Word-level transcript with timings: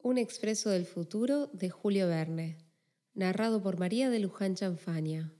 Un 0.00 0.16
expreso 0.16 0.70
del 0.70 0.86
futuro 0.86 1.48
de 1.48 1.70
Julio 1.70 2.06
Verne, 2.06 2.56
narrado 3.14 3.60
por 3.60 3.80
María 3.80 4.10
de 4.10 4.20
Luján 4.20 4.54
Chanfania. 4.54 5.32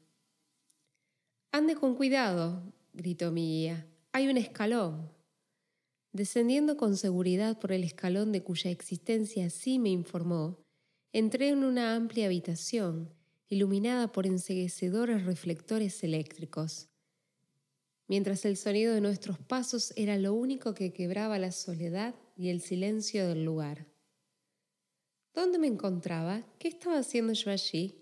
Ande 1.53 1.77
con 1.77 1.95
cuidado, 1.95 2.65
gritó 2.93 3.31
mi 3.31 3.47
guía. 3.47 3.87
Hay 4.11 4.27
un 4.27 4.37
escalón. 4.37 5.13
Descendiendo 6.13 6.77
con 6.77 6.97
seguridad 6.97 7.61
por 7.61 7.71
el 7.71 7.85
escalón 7.85 8.33
de 8.33 8.43
cuya 8.43 8.73
existencia 8.73 9.49
sí 9.49 9.79
me 9.79 9.91
informó, 9.91 10.59
entré 11.13 11.51
en 11.51 11.63
una 11.63 11.95
amplia 11.95 12.27
habitación, 12.27 13.15
iluminada 13.49 14.11
por 14.11 14.27
enseguecedores 14.27 15.25
reflectores 15.25 16.03
eléctricos. 16.03 16.89
Mientras 18.09 18.45
el 18.45 18.57
sonido 18.57 18.93
de 18.93 19.03
nuestros 19.03 19.39
pasos 19.39 19.93
era 19.95 20.19
lo 20.19 20.35
único 20.35 20.75
que 20.75 20.93
quebraba 20.93 21.39
la 21.39 21.53
soledad 21.53 22.17
y 22.37 22.49
el 22.49 22.61
silencio 22.61 23.29
del 23.29 23.45
lugar. 23.45 23.87
¿Dónde 25.39 25.61
me 25.61 25.69
encontraba? 25.69 26.43
¿Qué 26.59 26.67
estaba 26.67 26.99
haciendo 26.99 27.33
yo 27.33 27.53
allí? 27.53 27.95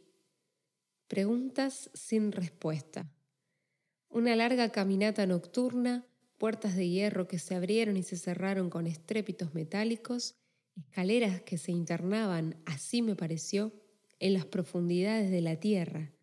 Preguntas 1.07 1.91
sin 1.93 2.33
respuesta. 2.33 3.13
Una 4.09 4.35
larga 4.35 4.71
caminata 4.71 5.27
nocturna, 5.27 6.07
puertas 6.39 6.77
de 6.77 6.89
hierro 6.89 7.29
que 7.29 7.39
se 7.39 7.55
abrieron 7.55 7.99
y 7.99 8.03
se 8.03 8.17
cerraron 8.17 8.71
con 8.71 8.87
estrépitos 8.87 9.53
metálicos, 9.53 10.35
escaleras 10.79 11.43
que 11.43 11.59
se 11.59 11.73
internaban, 11.73 12.57
así 12.65 13.03
me 13.03 13.17
pareció, 13.17 13.71
en 14.19 14.33
las 14.33 14.47
profundidades 14.47 15.31
de 15.31 15.43
la 15.43 15.57
tierra. 15.57 16.15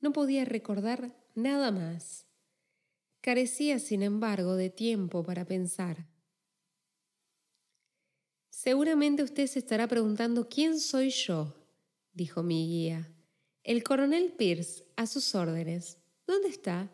No 0.00 0.12
podía 0.12 0.44
recordar 0.44 1.14
nada 1.36 1.70
más. 1.70 2.26
Carecía, 3.20 3.78
sin 3.78 4.02
embargo, 4.02 4.56
de 4.56 4.68
tiempo 4.68 5.22
para 5.22 5.44
pensar. 5.44 6.08
Seguramente 8.60 9.22
usted 9.22 9.46
se 9.46 9.60
estará 9.60 9.86
preguntando 9.86 10.48
quién 10.48 10.80
soy 10.80 11.10
yo, 11.10 11.54
dijo 12.12 12.42
mi 12.42 12.66
guía. 12.66 13.08
El 13.62 13.84
coronel 13.84 14.32
Pierce, 14.32 14.84
a 14.96 15.06
sus 15.06 15.36
órdenes. 15.36 15.98
¿Dónde 16.26 16.48
está? 16.48 16.90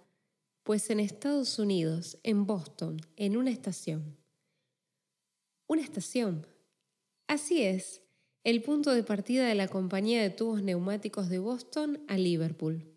Pues 0.63 0.91
en 0.91 1.01
Estados 1.01 1.59
Unidos, 1.59 2.19
en 2.23 2.45
Boston, 2.45 3.01
en 3.17 3.39
una 3.39 3.51
estación. 3.51 4.19
¿Una 5.67 5.81
estación? 5.81 6.47
Así 7.29 7.63
es, 7.63 8.03
el 8.43 8.61
punto 8.61 8.93
de 8.93 9.03
partida 9.03 9.49
de 9.49 9.55
la 9.55 9.69
compañía 9.69 10.21
de 10.21 10.29
tubos 10.29 10.63
neumáticos 10.63 11.31
de 11.31 11.39
Boston 11.39 12.05
a 12.09 12.19
Liverpool. 12.19 12.93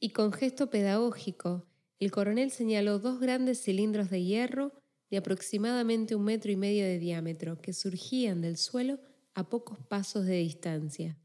Y 0.00 0.10
con 0.10 0.32
gesto 0.32 0.68
pedagógico, 0.68 1.64
el 2.00 2.10
coronel 2.10 2.50
señaló 2.50 2.98
dos 2.98 3.20
grandes 3.20 3.62
cilindros 3.62 4.10
de 4.10 4.24
hierro 4.24 4.77
de 5.10 5.16
aproximadamente 5.16 6.14
un 6.14 6.24
metro 6.24 6.50
y 6.50 6.56
medio 6.56 6.84
de 6.84 6.98
diámetro 6.98 7.60
que 7.60 7.72
surgían 7.72 8.40
del 8.40 8.56
suelo 8.56 8.98
a 9.34 9.48
pocos 9.48 9.78
pasos 9.78 10.26
de 10.26 10.36
distancia. 10.36 11.16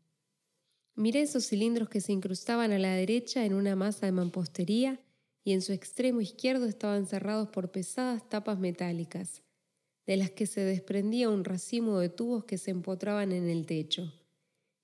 Miré 0.95 1.21
esos 1.21 1.47
cilindros 1.47 1.89
que 1.89 2.01
se 2.01 2.13
incrustaban 2.13 2.71
a 2.71 2.79
la 2.79 2.93
derecha 2.93 3.45
en 3.45 3.53
una 3.53 3.75
masa 3.75 4.05
de 4.05 4.11
mampostería 4.11 4.99
y 5.43 5.53
en 5.53 5.61
su 5.61 5.73
extremo 5.73 6.21
izquierdo 6.21 6.65
estaban 6.65 7.05
cerrados 7.05 7.49
por 7.49 7.71
pesadas 7.71 8.29
tapas 8.29 8.59
metálicas, 8.59 9.41
de 10.05 10.17
las 10.17 10.31
que 10.31 10.45
se 10.45 10.61
desprendía 10.61 11.29
un 11.29 11.43
racimo 11.43 11.99
de 11.99 12.09
tubos 12.09 12.45
que 12.45 12.57
se 12.57 12.71
empotraban 12.71 13.31
en 13.31 13.49
el 13.49 13.65
techo, 13.65 14.13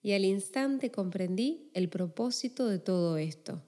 y 0.02 0.14
al 0.14 0.26
instante 0.26 0.92
comprendí 0.92 1.70
el 1.74 1.90
propósito 1.90 2.68
de 2.68 2.80
todo 2.80 3.18
esto. 3.18 3.64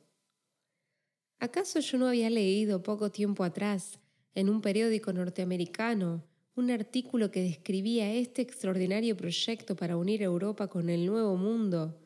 ¿Acaso 1.39 1.79
yo 1.79 1.97
no 1.97 2.07
había 2.07 2.29
leído 2.29 2.83
poco 2.83 3.11
tiempo 3.11 3.43
atrás, 3.43 4.00
en 4.35 4.49
un 4.49 4.61
periódico 4.61 5.13
norteamericano, 5.13 6.23
un 6.55 6.71
artículo 6.71 7.31
que 7.31 7.41
describía 7.41 8.13
este 8.13 8.41
extraordinario 8.41 9.15
proyecto 9.15 9.75
para 9.75 9.97
unir 9.97 10.21
Europa 10.21 10.67
con 10.67 10.89
el 10.89 11.05
Nuevo 11.05 11.37
Mundo 11.37 11.97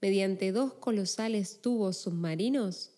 mediante 0.00 0.52
dos 0.52 0.74
colosales 0.74 1.60
tubos 1.60 1.98
submarinos? 1.98 2.92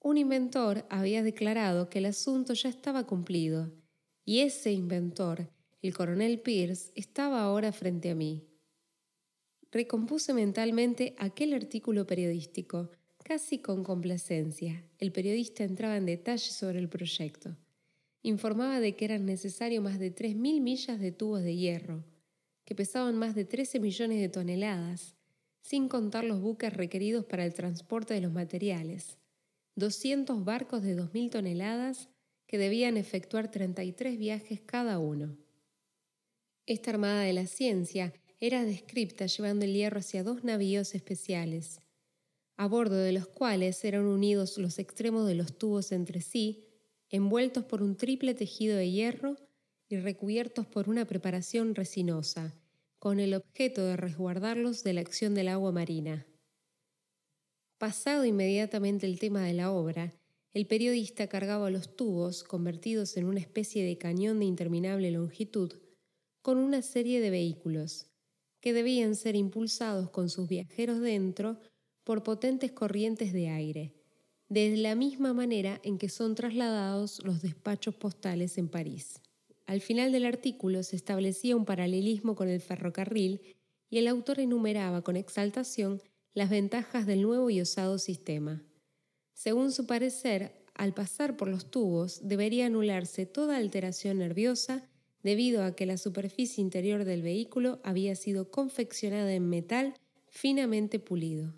Un 0.00 0.16
inventor 0.16 0.84
había 0.90 1.22
declarado 1.22 1.88
que 1.88 1.98
el 1.98 2.06
asunto 2.06 2.54
ya 2.54 2.68
estaba 2.68 3.06
cumplido 3.06 3.72
y 4.24 4.40
ese 4.40 4.72
inventor, 4.72 5.50
el 5.82 5.94
coronel 5.94 6.40
Pierce, 6.40 6.92
estaba 6.94 7.42
ahora 7.42 7.72
frente 7.72 8.10
a 8.10 8.14
mí. 8.14 8.46
Recompuse 9.70 10.32
mentalmente 10.34 11.14
aquel 11.18 11.54
artículo 11.54 12.06
periodístico, 12.06 12.90
casi 13.28 13.58
con 13.58 13.84
complacencia. 13.84 14.82
El 14.98 15.12
periodista 15.12 15.62
entraba 15.62 15.98
en 15.98 16.06
detalle 16.06 16.50
sobre 16.50 16.78
el 16.78 16.88
proyecto. 16.88 17.54
Informaba 18.22 18.80
de 18.80 18.96
que 18.96 19.04
eran 19.04 19.26
necesarios 19.26 19.84
más 19.84 19.98
de 19.98 20.14
3.000 20.14 20.62
millas 20.62 20.98
de 20.98 21.12
tubos 21.12 21.42
de 21.42 21.54
hierro, 21.54 22.06
que 22.64 22.74
pesaban 22.74 23.18
más 23.18 23.34
de 23.34 23.44
13 23.44 23.80
millones 23.80 24.18
de 24.18 24.30
toneladas, 24.30 25.14
sin 25.60 25.88
contar 25.88 26.24
los 26.24 26.40
buques 26.40 26.72
requeridos 26.72 27.26
para 27.26 27.44
el 27.44 27.52
transporte 27.52 28.14
de 28.14 28.22
los 28.22 28.32
materiales, 28.32 29.18
200 29.76 30.42
barcos 30.42 30.82
de 30.82 30.96
2.000 30.96 31.28
toneladas 31.28 32.08
que 32.46 32.56
debían 32.56 32.96
efectuar 32.96 33.50
33 33.50 34.18
viajes 34.18 34.62
cada 34.62 34.98
uno. 34.98 35.36
Esta 36.64 36.92
Armada 36.92 37.24
de 37.24 37.34
la 37.34 37.46
Ciencia 37.46 38.14
era 38.40 38.64
descripta 38.64 39.26
llevando 39.26 39.66
el 39.66 39.74
hierro 39.74 39.98
hacia 39.98 40.24
dos 40.24 40.44
navíos 40.44 40.94
especiales, 40.94 41.82
a 42.58 42.66
bordo 42.66 42.96
de 42.96 43.12
los 43.12 43.28
cuales 43.28 43.84
eran 43.84 44.04
unidos 44.04 44.58
los 44.58 44.80
extremos 44.80 45.28
de 45.28 45.36
los 45.36 45.56
tubos 45.56 45.92
entre 45.92 46.20
sí, 46.20 46.66
envueltos 47.08 47.64
por 47.64 47.82
un 47.82 47.96
triple 47.96 48.34
tejido 48.34 48.76
de 48.76 48.90
hierro 48.90 49.36
y 49.88 49.96
recubiertos 49.96 50.66
por 50.66 50.88
una 50.88 51.06
preparación 51.06 51.76
resinosa, 51.76 52.60
con 52.98 53.20
el 53.20 53.34
objeto 53.34 53.84
de 53.84 53.96
resguardarlos 53.96 54.82
de 54.82 54.92
la 54.92 55.02
acción 55.02 55.36
del 55.36 55.46
agua 55.46 55.70
marina. 55.70 56.26
Pasado 57.78 58.24
inmediatamente 58.24 59.06
el 59.06 59.20
tema 59.20 59.44
de 59.44 59.54
la 59.54 59.70
obra, 59.70 60.12
el 60.52 60.66
periodista 60.66 61.28
cargaba 61.28 61.70
los 61.70 61.94
tubos, 61.94 62.42
convertidos 62.42 63.16
en 63.16 63.26
una 63.26 63.38
especie 63.38 63.84
de 63.84 63.98
cañón 63.98 64.40
de 64.40 64.46
interminable 64.46 65.12
longitud, 65.12 65.74
con 66.42 66.58
una 66.58 66.82
serie 66.82 67.20
de 67.20 67.30
vehículos, 67.30 68.06
que 68.60 68.72
debían 68.72 69.14
ser 69.14 69.36
impulsados 69.36 70.10
con 70.10 70.28
sus 70.28 70.48
viajeros 70.48 71.00
dentro 71.00 71.60
por 72.08 72.22
potentes 72.22 72.72
corrientes 72.72 73.34
de 73.34 73.50
aire, 73.50 73.92
de 74.48 74.74
la 74.78 74.94
misma 74.94 75.34
manera 75.34 75.78
en 75.84 75.98
que 75.98 76.08
son 76.08 76.34
trasladados 76.34 77.22
los 77.22 77.42
despachos 77.42 77.94
postales 77.96 78.56
en 78.56 78.70
París. 78.70 79.20
Al 79.66 79.82
final 79.82 80.10
del 80.10 80.24
artículo 80.24 80.82
se 80.84 80.96
establecía 80.96 81.54
un 81.54 81.66
paralelismo 81.66 82.34
con 82.34 82.48
el 82.48 82.62
ferrocarril 82.62 83.42
y 83.90 83.98
el 83.98 84.08
autor 84.08 84.40
enumeraba 84.40 85.02
con 85.02 85.16
exaltación 85.16 86.00
las 86.32 86.48
ventajas 86.48 87.04
del 87.04 87.20
nuevo 87.20 87.50
y 87.50 87.60
osado 87.60 87.98
sistema. 87.98 88.62
Según 89.34 89.70
su 89.70 89.84
parecer, 89.86 90.64
al 90.72 90.94
pasar 90.94 91.36
por 91.36 91.48
los 91.48 91.70
tubos 91.70 92.26
debería 92.26 92.64
anularse 92.64 93.26
toda 93.26 93.58
alteración 93.58 94.16
nerviosa 94.16 94.88
debido 95.22 95.62
a 95.62 95.76
que 95.76 95.84
la 95.84 95.98
superficie 95.98 96.62
interior 96.62 97.04
del 97.04 97.20
vehículo 97.20 97.80
había 97.84 98.16
sido 98.16 98.50
confeccionada 98.50 99.34
en 99.34 99.46
metal 99.50 99.92
finamente 100.30 100.98
pulido. 100.98 101.52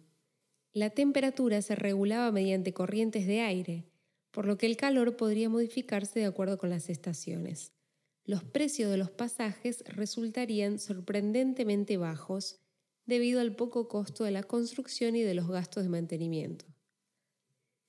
La 0.73 0.91
temperatura 0.91 1.63
se 1.63 1.75
regulaba 1.75 2.31
mediante 2.33 2.73
corrientes 2.73 3.27
de 3.27 3.41
aire, 3.41 3.85
por 4.31 4.47
lo 4.47 4.57
que 4.57 4.67
el 4.67 4.77
calor 4.77 5.17
podría 5.17 5.49
modificarse 5.49 6.21
de 6.21 6.27
acuerdo 6.27 6.59
con 6.59 6.71
las 6.71 6.89
estaciones. 6.89 7.73
Los 8.25 8.45
precios 8.45 8.91
de 8.91 8.97
los 8.97 9.11
pasajes 9.11 9.83
resultarían 9.87 10.79
sorprendentemente 10.79 11.97
bajos 11.97 12.61
debido 13.07 13.41
al 13.41 13.57
poco 13.57 13.89
costo 13.89 14.25
de 14.25 14.31
la 14.31 14.45
construcción 14.45 15.17
y 15.17 15.23
de 15.23 15.35
los 15.35 15.49
gastos 15.49 15.83
de 15.83 15.89
mantenimiento 15.89 16.67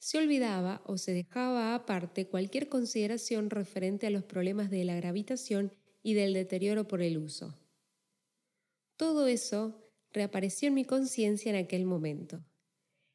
se 0.02 0.18
olvidaba 0.18 0.82
o 0.88 0.98
se 0.98 1.14
dejaba 1.14 1.76
aparte 1.76 2.28
cualquier 2.28 2.70
consideración 2.70 3.52
referente 3.52 4.08
a 4.08 4.10
los 4.10 4.24
problemas 4.24 4.72
de 4.72 4.84
la 4.84 4.96
gravitación 4.96 5.76
y 6.02 6.16
del 6.16 6.34
deterioro 6.34 6.88
por 6.88 7.04
el 7.04 7.20
uso. 7.20 7.56
Todo 8.98 9.28
eso 9.28 9.80
reapareció 10.12 10.70
en 10.70 10.74
mi 10.74 10.86
conciencia 10.86 11.52
en 11.52 11.56
aquel 11.56 11.86
momento. 11.86 12.44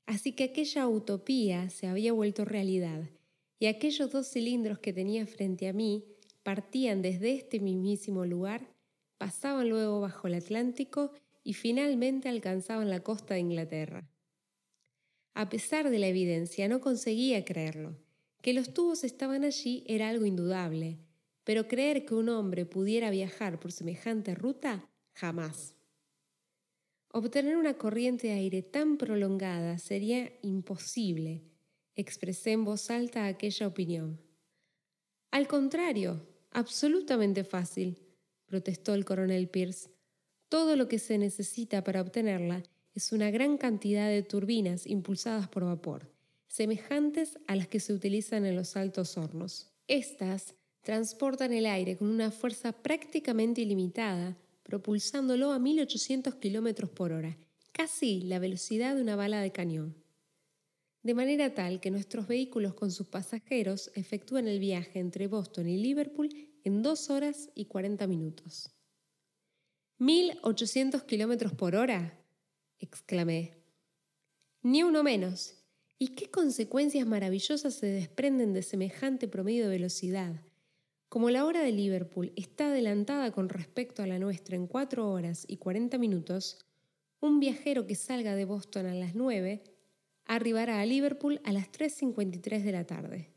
Así 0.07 0.33
que 0.33 0.45
aquella 0.45 0.89
utopía 0.89 1.69
se 1.69 1.89
había 1.89 2.13
vuelto 2.13 2.45
realidad 2.45 3.11
y 3.59 3.67
aquellos 3.67 4.11
dos 4.11 4.29
cilindros 4.29 4.79
que 4.79 4.93
tenía 4.93 5.27
frente 5.27 5.69
a 5.69 5.73
mí 5.73 6.05
partían 6.43 7.03
desde 7.03 7.35
este 7.35 7.59
mismísimo 7.59 8.25
lugar, 8.25 8.73
pasaban 9.19 9.69
luego 9.69 10.01
bajo 10.01 10.29
el 10.29 10.35
Atlántico 10.35 11.13
y 11.43 11.55
finalmente 11.55 12.29
alcanzaban 12.29 12.91
la 12.91 13.01
costa 13.01 13.35
de 13.35 13.41
Inglaterra. 13.41 14.09
A 15.35 15.49
pesar 15.49 15.91
de 15.91 15.99
la 15.99 16.07
evidencia, 16.09 16.69
no 16.69 16.81
conseguía 16.81 17.45
creerlo. 17.45 17.97
Que 18.43 18.53
los 18.53 18.73
tubos 18.73 19.05
estaban 19.05 19.45
allí 19.45 19.85
era 19.87 20.09
algo 20.09 20.25
indudable, 20.25 20.99
pero 21.45 21.69
creer 21.69 22.05
que 22.05 22.15
un 22.15 22.29
hombre 22.29 22.65
pudiera 22.67 23.11
viajar 23.11 23.61
por 23.61 23.71
semejante 23.71 24.35
ruta, 24.35 24.89
jamás. 25.15 25.76
Obtener 27.13 27.57
una 27.57 27.75
corriente 27.75 28.29
de 28.29 28.35
aire 28.35 28.63
tan 28.63 28.99
prolongada 28.99 29.79
sería 29.79 30.33
imposible, 30.43 31.45
expresé 31.95 32.53
en 32.53 32.65
voz 32.65 32.91
alta 32.91 33.27
aquella 33.27 33.67
opinión. 33.67 34.21
Al 35.31 35.49
contrario, 35.49 36.27
absolutamente 36.51 37.45
fácil, 37.45 37.99
protestó 38.47 38.95
el 38.95 39.05
coronel 39.05 39.49
Pierce. 39.49 39.91
Todo 40.49 40.77
lo 40.77 40.89
que 40.89 40.99
se 40.99 41.19
necesita 41.19 41.83
para 41.83 42.01
obtenerla 42.01 42.63
es 42.95 43.13
una 43.13 43.31
gran 43.31 43.59
cantidad 43.59 44.09
de 44.09 44.23
turbinas 44.23 44.87
impulsadas 44.87 45.49
por 45.49 45.65
vapor, 45.65 46.11
semejantes 46.49 47.39
a 47.47 47.57
las 47.57 47.69
que 47.69 47.81
se 47.81 47.93
utilizan 47.93 48.47
en 48.47 48.57
los 48.57 48.77
altos 48.77 49.19
hornos. 49.19 49.73
Estas 49.89 50.55
transportan 50.83 51.53
el 51.53 51.67
aire 51.67 51.97
con 51.97 52.09
una 52.09 52.31
fuerza 52.31 52.73
prácticamente 52.73 53.61
ilimitada, 53.61 54.39
propulsándolo 54.67 55.53
a 55.53 55.61
1800 55.61 56.35
km 56.35 56.89
por 56.89 57.13
hora, 57.13 57.39
casi 57.71 58.23
la 58.23 58.41
velocidad 58.41 58.97
de 58.97 59.03
una 59.03 59.15
bala 59.15 59.41
de 59.41 59.53
cañón. 59.53 59.95
De 61.05 61.15
manera 61.15 61.55
tal 61.55 61.81
que 61.81 61.93
nuestros 61.93 62.27
vehículos 62.27 62.75
con 62.75 62.91
sus 62.91 63.07
pasajeros 63.07 63.93
efectúan 63.95 64.49
el 64.49 64.59
viaje 64.59 64.99
entre 64.99 65.29
Boston 65.29 65.69
y 65.69 65.77
Liverpool 65.77 66.31
en 66.65 66.83
2 66.83 67.11
horas 67.11 67.49
y 67.55 67.67
40 67.67 68.09
minutos. 68.09 68.73
¿1800 70.01 71.07
kilómetros 71.07 71.53
por 71.53 71.77
hora? 71.77 72.21
exclamé. 72.81 73.55
Ni 74.63 74.83
uno 74.83 75.05
menos. 75.05 75.55
¿Y 75.97 76.09
qué 76.09 76.29
consecuencias 76.29 77.07
maravillosas 77.07 77.75
se 77.75 77.87
desprenden 77.87 78.53
de 78.53 78.63
semejante 78.63 79.29
promedio 79.29 79.67
de 79.67 79.71
velocidad? 79.71 80.41
Como 81.09 81.31
la 81.31 81.45
hora 81.45 81.63
de 81.63 81.73
Liverpool 81.73 82.33
está 82.37 82.67
adelantada 82.67 83.31
con 83.31 83.49
respecto 83.49 84.03
a 84.03 84.07
la 84.07 84.19
nuestra 84.19 84.57
en 84.57 84.67
4 84.67 85.09
horas 85.09 85.45
y 85.47 85.57
40 85.57 85.99
minutos, 85.99 86.59
un 87.21 87.39
viajero 87.39 87.87
que 87.87 87.95
salga 87.95 88.35
de 88.35 88.45
Boston 88.45 88.87
a 88.87 88.95
las 88.95 89.15
9 89.15 89.63
arribará 90.27 90.81
a 90.81 90.87
Liverpool 90.87 91.41
a 91.45 91.53
las 91.53 91.71
3.53 91.71 92.63
de 92.63 92.73
la 92.73 92.85
tarde. 92.85 93.31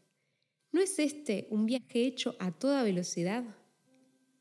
¿No 0.71 0.81
es 0.81 0.97
este 0.99 1.47
un 1.51 1.67
viaje 1.67 2.05
hecho 2.05 2.35
a 2.39 2.51
toda 2.51 2.83
velocidad? 2.83 3.43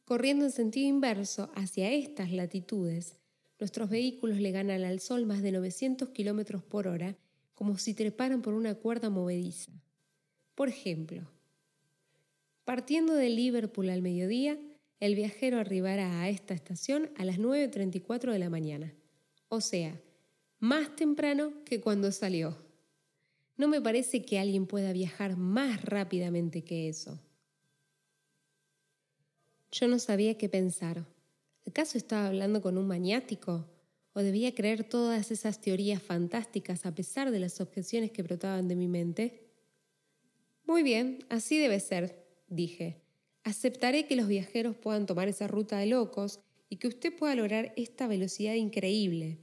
Corriendo 0.07 0.47
en 0.47 0.51
sentido 0.51 0.89
inverso 0.89 1.51
hacia 1.55 1.93
estas 1.93 2.33
latitudes, 2.33 3.17
nuestros 3.61 3.91
vehículos 3.91 4.39
le 4.39 4.53
ganan 4.53 4.85
al 4.85 5.01
Sol 5.01 5.27
más 5.27 5.43
de 5.43 5.53
900 5.53 6.09
km 6.11 6.63
por 6.63 6.89
hora, 6.89 7.17
como 7.55 7.77
si 7.77 7.93
treparan 7.93 8.41
por 8.41 8.55
una 8.55 8.75
cuerda 8.75 9.11
movediza. 9.11 9.73
Por 10.55 10.69
ejemplo, 10.69 11.29
partiendo 12.69 13.15
de 13.15 13.31
Liverpool 13.31 13.89
al 13.89 14.03
mediodía, 14.03 14.59
el 15.01 15.15
viajero 15.15 15.59
arribará 15.59 16.21
a 16.21 16.29
esta 16.29 16.53
estación 16.53 17.11
a 17.17 17.25
las 17.25 17.39
9.34 17.39 18.31
de 18.31 18.39
la 18.39 18.51
mañana, 18.51 18.95
o 19.49 19.63
sea, 19.63 19.99
más 20.59 20.95
temprano 20.95 21.65
que 21.65 21.81
cuando 21.81 22.13
salió. 22.13 22.59
No 23.57 23.69
me 23.69 23.81
parece 23.81 24.21
que 24.21 24.39
alguien 24.39 24.67
pueda 24.67 24.93
viajar 24.93 25.39
más 25.39 25.83
rápidamente 25.83 26.63
que 26.63 26.91
eso. 26.91 27.19
Yo 29.73 29.89
no 29.89 29.99
sabía 29.99 30.37
qué 30.37 30.51
pensar. 30.51 31.07
¿Acaso 31.67 31.97
estaba 31.97 32.27
hablando 32.27 32.61
con 32.61 32.77
un 32.77 32.87
maniático? 32.87 33.65
¿O 34.13 34.21
debía 34.21 34.55
creer 34.55 34.85
todas 34.85 35.31
esas 35.31 35.59
teorías 35.63 36.03
fantásticas 36.03 36.85
a 36.85 36.95
pesar 36.95 37.31
de 37.31 37.41
las 37.41 37.63
objeciones 37.63 38.11
que 38.11 38.23
brotaban 38.23 38.69
de 38.69 38.77
mi 38.77 38.89
mente? 38.89 39.49
Muy 40.67 40.83
bien, 40.83 41.25
así 41.31 41.57
debe 41.57 41.81
ser, 41.81 42.28
dije. 42.49 43.03
Aceptaré 43.45 44.07
que 44.07 44.17
los 44.17 44.29
viajeros 44.29 44.77
puedan 44.77 45.07
tomar 45.07 45.29
esa 45.29 45.47
ruta 45.47 45.79
de 45.79 45.87
locos 45.87 46.41
y 46.69 46.77
que 46.77 46.89
usted 46.89 47.17
pueda 47.17 47.35
lograr 47.35 47.73
esta 47.77 48.07
velocidad 48.07 48.55
increíble. 48.55 49.39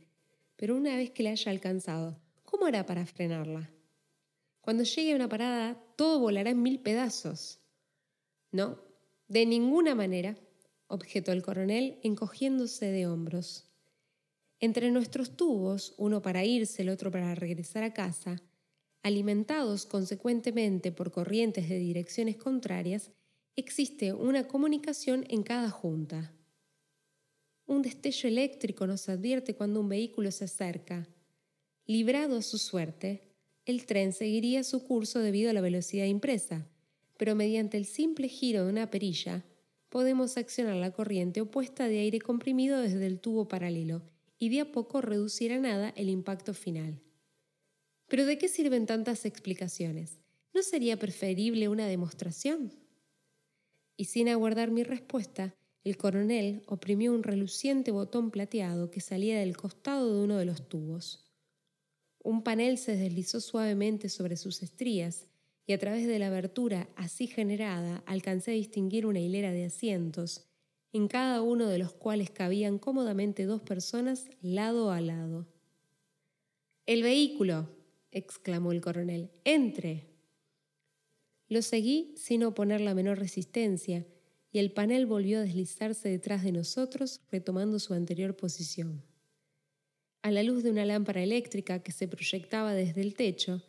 Pero 0.55 0.75
una 0.75 0.95
vez 0.95 1.11
que 1.11 1.23
la 1.23 1.31
haya 1.31 1.51
alcanzado, 1.51 2.19
¿cómo 2.43 2.65
hará 2.65 2.85
para 2.85 3.05
frenarla? 3.05 3.71
Cuando 4.61 4.83
llegue 4.83 5.13
a 5.13 5.15
una 5.15 5.29
parada, 5.29 5.79
todo 5.95 6.19
volará 6.19 6.49
en 6.49 6.61
mil 6.61 6.79
pedazos. 6.79 7.59
No, 8.51 8.79
de 9.27 9.45
ninguna 9.45 9.95
manera, 9.95 10.35
objetó 10.87 11.31
el 11.31 11.41
coronel 11.41 11.99
encogiéndose 12.03 12.87
de 12.87 13.07
hombros. 13.07 13.65
Entre 14.59 14.89
nuestros 14.91 15.35
tubos, 15.35 15.93
uno 15.97 16.21
para 16.21 16.45
irse, 16.45 16.83
el 16.83 16.89
otro 16.89 17.11
para 17.11 17.35
regresar 17.35 17.83
a 17.83 17.93
casa, 17.93 18.41
alimentados 19.05 19.85
consecuentemente 19.85 20.91
por 20.91 21.11
corrientes 21.11 21.69
de 21.69 21.77
direcciones 21.77 22.37
contrarias, 22.37 23.11
existe 23.55 24.13
una 24.13 24.47
comunicación 24.47 25.25
en 25.29 25.43
cada 25.43 25.69
junta. 25.69 26.33
Un 27.67 27.83
destello 27.83 28.27
eléctrico 28.27 28.87
nos 28.87 29.07
advierte 29.07 29.53
cuando 29.53 29.79
un 29.81 29.89
vehículo 29.89 30.31
se 30.31 30.45
acerca. 30.45 31.07
Librado 31.85 32.37
a 32.37 32.41
su 32.41 32.57
suerte, 32.57 33.29
el 33.65 33.85
tren 33.85 34.11
seguiría 34.11 34.63
su 34.63 34.83
curso 34.83 35.19
debido 35.19 35.51
a 35.51 35.53
la 35.53 35.61
velocidad 35.61 36.05
impresa, 36.05 36.67
pero 37.15 37.35
mediante 37.35 37.77
el 37.77 37.85
simple 37.85 38.27
giro 38.27 38.63
de 38.63 38.71
una 38.71 38.89
perilla 38.89 39.45
podemos 39.89 40.35
accionar 40.35 40.77
la 40.77 40.93
corriente 40.93 41.41
opuesta 41.41 41.87
de 41.87 41.99
aire 41.99 42.17
comprimido 42.17 42.81
desde 42.81 43.05
el 43.05 43.19
tubo 43.19 43.47
paralelo 43.47 44.01
y 44.39 44.49
de 44.49 44.61
a 44.61 44.71
poco 44.71 45.01
reducir 45.01 45.53
a 45.53 45.59
nada 45.59 45.93
el 45.95 46.09
impacto 46.09 46.55
final. 46.55 47.03
Pero 48.07 48.25
¿de 48.25 48.37
qué 48.37 48.47
sirven 48.47 48.85
tantas 48.85 49.25
explicaciones? 49.25 50.19
¿No 50.53 50.61
sería 50.61 50.97
preferible 50.97 51.69
una 51.69 51.87
demostración? 51.87 52.71
Y 53.97 54.05
sin 54.05 54.29
aguardar 54.29 54.71
mi 54.71 54.83
respuesta, 54.83 55.55
el 55.83 55.97
coronel 55.97 56.63
oprimió 56.65 57.13
un 57.13 57.23
reluciente 57.23 57.91
botón 57.91 58.31
plateado 58.31 58.89
que 58.89 59.01
salía 59.01 59.39
del 59.39 59.55
costado 59.55 60.15
de 60.15 60.23
uno 60.23 60.37
de 60.37 60.45
los 60.45 60.67
tubos. 60.67 61.31
Un 62.23 62.43
panel 62.43 62.77
se 62.77 62.95
deslizó 62.95 63.39
suavemente 63.39 64.09
sobre 64.09 64.35
sus 64.35 64.63
estrías 64.63 65.27
y 65.67 65.73
a 65.73 65.79
través 65.79 66.07
de 66.07 66.19
la 66.19 66.27
abertura 66.27 66.89
así 66.95 67.27
generada 67.27 68.03
alcancé 68.05 68.51
a 68.51 68.55
distinguir 68.55 69.05
una 69.05 69.19
hilera 69.19 69.51
de 69.51 69.65
asientos, 69.65 70.47
en 70.91 71.07
cada 71.07 71.41
uno 71.41 71.67
de 71.67 71.77
los 71.77 71.93
cuales 71.93 72.31
cabían 72.31 72.79
cómodamente 72.79 73.43
dos 73.45 73.61
personas 73.61 74.29
lado 74.41 74.91
a 74.91 75.01
lado. 75.01 75.47
El 76.85 77.03
vehículo, 77.03 77.67
exclamó 78.15 78.71
el 78.71 78.81
coronel, 78.81 79.29
entre. 79.43 80.07
Lo 81.49 81.61
seguí 81.61 82.15
sin 82.15 82.43
oponer 82.43 82.81
la 82.81 82.95
menor 82.95 83.19
resistencia, 83.19 84.07
y 84.51 84.59
el 84.59 84.71
panel 84.71 85.05
volvió 85.05 85.39
a 85.39 85.41
deslizarse 85.41 86.07
detrás 86.07 86.41
de 86.41 86.53
nosotros, 86.53 87.19
retomando 87.29 87.77
su 87.77 87.93
anterior 87.93 88.37
posición. 88.37 89.03
A 90.21 90.31
la 90.31 90.43
luz 90.43 90.63
de 90.63 90.71
una 90.71 90.85
lámpara 90.85 91.21
eléctrica 91.21 91.83
que 91.83 91.91
se 91.91 92.07
proyectaba 92.07 92.73
desde 92.73 93.01
el 93.01 93.15
techo, 93.15 93.61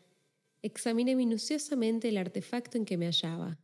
examiné 0.63 1.17
minuciosamente 1.17 2.09
el 2.09 2.17
artefacto 2.17 2.79
en 2.79 2.85
que 2.85 2.97
me 2.97 3.07
hallaba. 3.07 3.59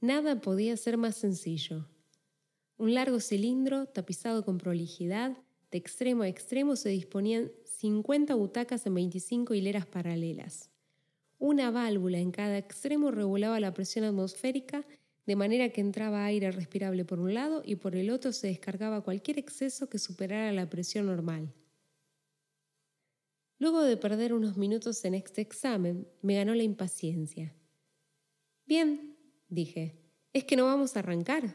Nada 0.00 0.40
podía 0.40 0.76
ser 0.76 0.96
más 0.96 1.16
sencillo. 1.16 1.88
Un 2.76 2.94
largo 2.94 3.18
cilindro, 3.18 3.86
tapizado 3.86 4.44
con 4.44 4.58
prolijidad, 4.58 5.36
de 5.72 5.78
extremo 5.78 6.22
a 6.22 6.28
extremo 6.28 6.76
se 6.76 6.90
disponían 6.90 7.50
50 7.64 8.34
butacas 8.34 8.86
en 8.86 8.94
25 8.94 9.54
hileras 9.54 9.86
paralelas. 9.86 10.70
Una 11.38 11.70
válvula 11.70 12.18
en 12.18 12.30
cada 12.30 12.58
extremo 12.58 13.10
regulaba 13.10 13.58
la 13.58 13.74
presión 13.74 14.04
atmosférica 14.04 14.84
de 15.26 15.34
manera 15.34 15.70
que 15.70 15.80
entraba 15.80 16.26
aire 16.26 16.52
respirable 16.52 17.04
por 17.04 17.20
un 17.20 17.32
lado 17.32 17.62
y 17.64 17.76
por 17.76 17.96
el 17.96 18.10
otro 18.10 18.32
se 18.32 18.48
descargaba 18.48 19.02
cualquier 19.02 19.38
exceso 19.38 19.88
que 19.88 19.98
superara 19.98 20.52
la 20.52 20.68
presión 20.68 21.06
normal. 21.06 21.52
Luego 23.58 23.82
de 23.82 23.96
perder 23.96 24.34
unos 24.34 24.56
minutos 24.56 25.04
en 25.04 25.14
este 25.14 25.40
examen, 25.40 26.06
me 26.20 26.34
ganó 26.34 26.54
la 26.54 26.64
impaciencia. 26.64 27.54
Bien, 28.66 29.16
dije, 29.48 29.96
es 30.32 30.44
que 30.44 30.56
no 30.56 30.66
vamos 30.66 30.96
a 30.96 30.98
arrancar. 30.98 31.54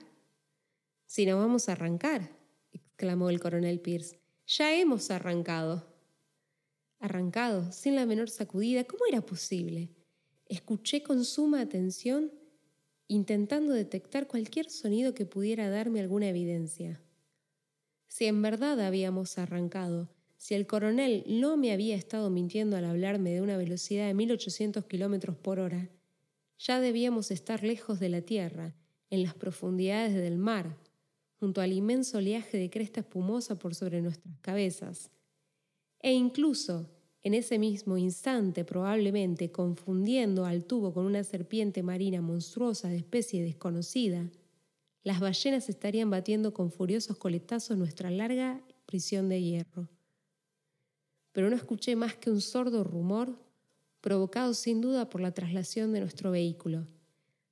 Si 1.05 1.25
no 1.25 1.37
vamos 1.37 1.69
a 1.69 1.73
arrancar, 1.73 2.36
exclamó 2.97 3.29
el 3.29 3.39
coronel 3.39 3.79
Pierce, 3.79 4.19
ya 4.47 4.75
hemos 4.75 5.11
arrancado. 5.11 5.85
Arrancado, 6.97 7.71
sin 7.71 7.95
la 7.95 8.07
menor 8.07 8.27
sacudida, 8.27 8.85
¿cómo 8.85 9.03
era 9.07 9.21
posible? 9.21 9.91
Escuché 10.47 11.03
con 11.03 11.23
suma 11.23 11.61
atención, 11.61 12.31
intentando 13.07 13.73
detectar 13.73 14.25
cualquier 14.25 14.71
sonido 14.71 15.13
que 15.13 15.27
pudiera 15.27 15.69
darme 15.69 15.99
alguna 15.99 16.29
evidencia. 16.29 16.99
Si 18.07 18.25
en 18.25 18.41
verdad 18.41 18.81
habíamos 18.81 19.37
arrancado, 19.37 20.09
si 20.37 20.55
el 20.55 20.65
coronel 20.65 21.23
no 21.27 21.55
me 21.55 21.73
había 21.73 21.95
estado 21.95 22.31
mintiendo 22.31 22.77
al 22.77 22.85
hablarme 22.85 23.31
de 23.31 23.41
una 23.41 23.57
velocidad 23.57 24.07
de 24.07 24.15
1800 24.15 24.85
kilómetros 24.85 25.37
por 25.37 25.59
hora, 25.59 25.91
ya 26.57 26.79
debíamos 26.79 27.29
estar 27.29 27.63
lejos 27.63 27.99
de 27.99 28.09
la 28.09 28.23
tierra, 28.23 28.75
en 29.11 29.21
las 29.21 29.35
profundidades 29.35 30.15
del 30.15 30.39
mar, 30.39 30.75
junto 31.39 31.61
al 31.61 31.73
inmenso 31.73 32.17
oleaje 32.17 32.57
de 32.57 32.69
cresta 32.69 33.01
espumosa 33.01 33.57
por 33.57 33.75
sobre 33.75 34.01
nuestras 34.01 34.37
cabezas. 34.41 35.11
E 35.99 36.13
incluso, 36.13 36.89
en 37.21 37.33
ese 37.33 37.59
mismo 37.59 37.97
instante, 37.97 38.65
probablemente 38.65 39.51
confundiendo 39.51 40.45
al 40.45 40.65
tubo 40.65 40.93
con 40.93 41.05
una 41.05 41.23
serpiente 41.23 41.83
marina 41.83 42.21
monstruosa 42.21 42.89
de 42.89 42.97
especie 42.97 43.43
desconocida, 43.43 44.29
las 45.03 45.19
ballenas 45.19 45.69
estarían 45.69 46.09
batiendo 46.09 46.53
con 46.53 46.71
furiosos 46.71 47.17
coletazos 47.17 47.77
nuestra 47.77 48.11
larga 48.11 48.61
prisión 48.85 49.29
de 49.29 49.41
hierro 49.41 49.89
pero 51.37 51.51
no 51.51 51.55
escuché 51.55 51.95
más 51.95 52.15
que 52.15 52.31
un 52.31 52.41
sordo 52.41 52.83
rumor 52.83 53.37
provocado 54.01 54.55
sin 54.55 54.81
duda 54.81 55.07
por 55.07 55.21
la 55.21 55.35
traslación 55.35 55.93
de 55.93 55.99
nuestro 55.99 56.31
vehículo. 56.31 56.87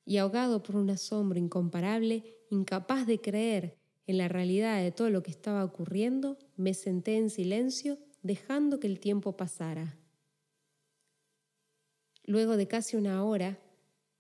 Y 0.06 0.18
ahogado 0.18 0.62
por 0.62 0.76
un 0.76 0.90
asombro 0.90 1.40
incomparable, 1.40 2.24
incapaz 2.50 3.08
de 3.08 3.20
creer 3.20 3.78
en 4.08 4.20
la 4.20 4.28
realidad 4.28 4.82
de 4.82 4.92
todo 4.92 5.10
lo 5.10 5.24
que 5.24 5.32
estaba 5.32 5.64
ocurriendo, 5.64 6.38
me 6.56 6.74
senté 6.74 7.18
en 7.18 7.30
silencio, 7.30 7.98
dejando 8.22 8.80
que 8.80 8.88
el 8.88 9.00
tiempo 9.00 9.36
pasara. 9.36 9.98
Luego 12.24 12.56
de 12.56 12.68
casi 12.68 12.98
una 12.98 13.24
hora, 13.24 13.60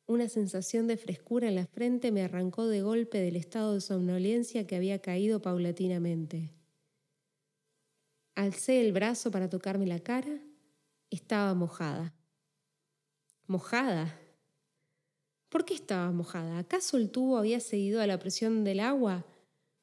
una 0.07 0.29
sensación 0.29 0.87
de 0.87 0.97
frescura 0.97 1.47
en 1.47 1.55
la 1.55 1.65
frente 1.65 2.11
me 2.11 2.23
arrancó 2.23 2.67
de 2.67 2.81
golpe 2.81 3.19
del 3.19 3.35
estado 3.35 3.73
de 3.73 3.81
somnolencia 3.81 4.67
que 4.67 4.75
había 4.75 4.99
caído 4.99 5.41
paulatinamente. 5.41 6.51
Alcé 8.35 8.81
el 8.81 8.91
brazo 8.91 9.31
para 9.31 9.49
tocarme 9.49 9.87
la 9.87 9.99
cara. 9.99 10.39
Estaba 11.09 11.53
mojada. 11.53 12.13
¿Mojada? 13.47 14.19
¿Por 15.55 15.63
qué 15.63 15.73
estaba 15.73 16.11
mojada? 16.11 16.59
¿Acaso 16.59 16.97
el 16.97 17.09
tubo 17.09 17.37
había 17.37 17.61
cedido 17.61 18.01
a 18.01 18.07
la 18.07 18.19
presión 18.19 18.65
del 18.65 18.81
agua? 18.81 19.25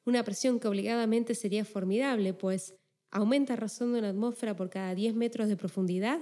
Una 0.05 0.23
presión 0.23 0.59
que 0.59 0.67
obligadamente 0.67 1.33
sería 1.33 1.65
formidable, 1.65 2.35
pues 2.35 2.75
aumenta 3.09 3.55
razón 3.55 3.91
de 3.91 3.97
una 3.97 4.09
atmósfera 4.09 4.55
por 4.55 4.69
cada 4.69 4.93
10 4.93 5.15
metros 5.15 5.47
de 5.47 5.57
profundidad. 5.57 6.19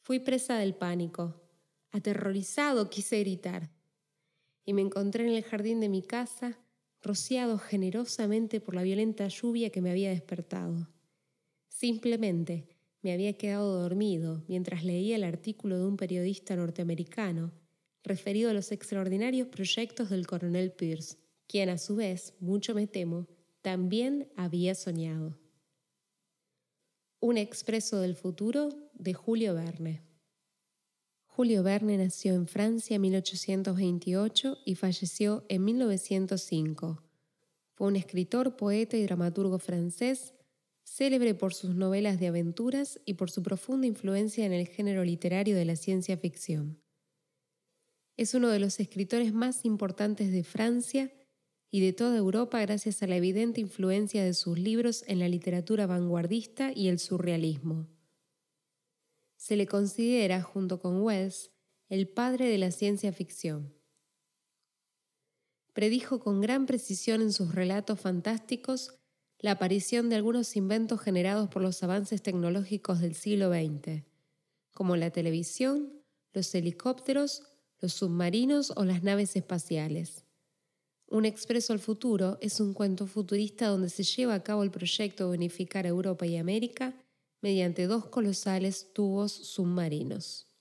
Fui 0.00 0.18
presa 0.18 0.58
del 0.58 0.74
pánico. 0.74 1.40
Aterrorizado 1.92 2.90
quise 2.90 3.20
gritar. 3.20 3.70
Y 4.64 4.72
me 4.72 4.82
encontré 4.82 5.22
en 5.22 5.34
el 5.34 5.44
jardín 5.44 5.78
de 5.78 5.88
mi 5.88 6.02
casa, 6.02 6.58
rociado 7.02 7.56
generosamente 7.56 8.60
por 8.60 8.74
la 8.74 8.82
violenta 8.82 9.28
lluvia 9.28 9.70
que 9.70 9.80
me 9.80 9.92
había 9.92 10.10
despertado. 10.10 10.88
Simplemente 11.68 12.66
me 13.00 13.12
había 13.12 13.34
quedado 13.34 13.80
dormido 13.80 14.42
mientras 14.48 14.82
leía 14.82 15.14
el 15.14 15.22
artículo 15.22 15.78
de 15.78 15.86
un 15.86 15.96
periodista 15.96 16.56
norteamericano 16.56 17.61
referido 18.04 18.50
a 18.50 18.54
los 18.54 18.72
extraordinarios 18.72 19.48
proyectos 19.48 20.10
del 20.10 20.26
coronel 20.26 20.72
Pierce, 20.72 21.16
quien 21.46 21.68
a 21.68 21.78
su 21.78 21.96
vez, 21.96 22.34
mucho 22.40 22.74
me 22.74 22.86
temo, 22.86 23.28
también 23.60 24.28
había 24.36 24.74
soñado. 24.74 25.38
Un 27.20 27.38
expreso 27.38 28.00
del 28.00 28.16
futuro 28.16 28.70
de 28.94 29.14
Julio 29.14 29.54
Verne. 29.54 30.02
Julio 31.26 31.62
Verne 31.62 31.96
nació 31.96 32.34
en 32.34 32.46
Francia 32.46 32.96
en 32.96 33.02
1828 33.02 34.58
y 34.66 34.74
falleció 34.74 35.46
en 35.48 35.64
1905. 35.64 37.02
Fue 37.74 37.86
un 37.86 37.96
escritor, 37.96 38.56
poeta 38.56 38.96
y 38.96 39.04
dramaturgo 39.04 39.58
francés, 39.58 40.34
célebre 40.84 41.34
por 41.34 41.54
sus 41.54 41.74
novelas 41.74 42.20
de 42.20 42.26
aventuras 42.26 43.00
y 43.06 43.14
por 43.14 43.30
su 43.30 43.42
profunda 43.42 43.86
influencia 43.86 44.44
en 44.44 44.52
el 44.52 44.66
género 44.66 45.04
literario 45.04 45.56
de 45.56 45.64
la 45.64 45.76
ciencia 45.76 46.18
ficción. 46.18 46.81
Es 48.22 48.34
uno 48.34 48.50
de 48.50 48.60
los 48.60 48.78
escritores 48.78 49.32
más 49.32 49.64
importantes 49.64 50.30
de 50.30 50.44
Francia 50.44 51.12
y 51.72 51.80
de 51.80 51.92
toda 51.92 52.16
Europa 52.16 52.60
gracias 52.60 53.02
a 53.02 53.08
la 53.08 53.16
evidente 53.16 53.60
influencia 53.60 54.22
de 54.22 54.32
sus 54.32 54.56
libros 54.60 55.02
en 55.08 55.18
la 55.18 55.28
literatura 55.28 55.88
vanguardista 55.88 56.70
y 56.72 56.86
el 56.86 57.00
surrealismo. 57.00 57.88
Se 59.34 59.56
le 59.56 59.66
considera, 59.66 60.40
junto 60.40 60.78
con 60.78 61.02
Wells, 61.02 61.50
el 61.88 62.06
padre 62.06 62.46
de 62.46 62.58
la 62.58 62.70
ciencia 62.70 63.12
ficción. 63.12 63.74
Predijo 65.72 66.20
con 66.20 66.40
gran 66.40 66.66
precisión 66.66 67.22
en 67.22 67.32
sus 67.32 67.56
relatos 67.56 67.98
fantásticos 67.98 69.00
la 69.40 69.50
aparición 69.50 70.08
de 70.08 70.14
algunos 70.14 70.54
inventos 70.54 71.00
generados 71.00 71.48
por 71.48 71.60
los 71.60 71.82
avances 71.82 72.22
tecnológicos 72.22 73.00
del 73.00 73.16
siglo 73.16 73.50
XX, 73.50 74.04
como 74.70 74.94
la 74.94 75.10
televisión, 75.10 76.04
los 76.32 76.54
helicópteros 76.54 77.48
los 77.82 77.92
submarinos 77.92 78.72
o 78.76 78.84
las 78.84 79.02
naves 79.02 79.36
espaciales. 79.36 80.24
Un 81.08 81.26
expreso 81.26 81.74
al 81.74 81.80
futuro 81.80 82.38
es 82.40 82.60
un 82.60 82.72
cuento 82.72 83.06
futurista 83.06 83.66
donde 83.66 83.90
se 83.90 84.04
lleva 84.04 84.34
a 84.34 84.42
cabo 84.42 84.62
el 84.62 84.70
proyecto 84.70 85.28
de 85.28 85.36
unificar 85.36 85.84
Europa 85.84 86.24
y 86.24 86.38
América 86.38 86.94
mediante 87.42 87.86
dos 87.86 88.06
colosales 88.06 88.94
tubos 88.94 89.32
submarinos. 89.32 90.51